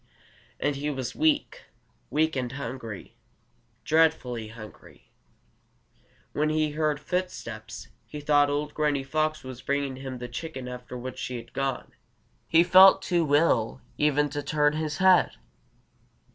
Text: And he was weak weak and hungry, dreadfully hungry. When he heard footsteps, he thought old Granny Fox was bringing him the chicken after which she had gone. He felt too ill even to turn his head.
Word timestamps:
And 0.59 0.77
he 0.77 0.89
was 0.89 1.13
weak 1.15 1.65
weak 2.09 2.35
and 2.35 2.53
hungry, 2.53 3.13
dreadfully 3.85 4.47
hungry. 4.47 5.11
When 6.33 6.49
he 6.49 6.71
heard 6.71 6.99
footsteps, 6.99 7.89
he 8.07 8.19
thought 8.19 8.49
old 8.49 8.73
Granny 8.73 9.03
Fox 9.03 9.43
was 9.43 9.61
bringing 9.61 9.97
him 9.97 10.17
the 10.17 10.27
chicken 10.27 10.67
after 10.67 10.97
which 10.97 11.19
she 11.19 11.35
had 11.35 11.53
gone. 11.53 11.91
He 12.47 12.63
felt 12.63 13.03
too 13.03 13.35
ill 13.35 13.79
even 13.99 14.27
to 14.31 14.41
turn 14.41 14.73
his 14.73 14.97
head. 14.97 15.35